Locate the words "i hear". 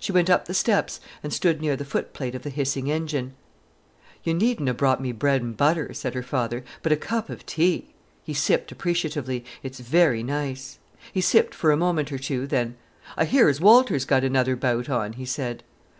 13.16-13.46